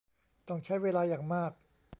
[0.47, 1.51] ต้องใช้เวลาอย่างมาก